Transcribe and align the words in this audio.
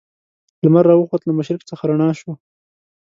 لمر 0.63 0.83
را 0.89 0.95
وخوت 0.97 1.21
له 1.25 1.33
مشرق 1.39 1.61
څخه 1.69 1.83
رڼا 1.89 2.09
شوه. 2.19 2.33